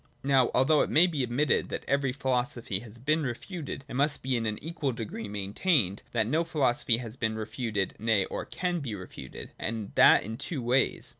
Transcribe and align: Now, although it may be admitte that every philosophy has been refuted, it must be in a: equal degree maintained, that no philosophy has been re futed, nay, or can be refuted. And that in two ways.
Now, 0.23 0.49
although 0.55 0.81
it 0.81 0.89
may 0.89 1.05
be 1.05 1.21
admitte 1.23 1.67
that 1.69 1.85
every 1.87 2.11
philosophy 2.11 2.79
has 2.79 2.97
been 2.97 3.21
refuted, 3.21 3.85
it 3.87 3.93
must 3.93 4.23
be 4.23 4.35
in 4.35 4.47
a: 4.47 4.57
equal 4.59 4.93
degree 4.93 5.27
maintained, 5.27 6.01
that 6.11 6.25
no 6.25 6.43
philosophy 6.43 6.97
has 6.97 7.15
been 7.17 7.35
re 7.35 7.45
futed, 7.45 7.99
nay, 7.99 8.25
or 8.25 8.43
can 8.45 8.79
be 8.79 8.95
refuted. 8.95 9.51
And 9.59 9.91
that 9.93 10.23
in 10.23 10.37
two 10.37 10.63
ways. 10.63 11.09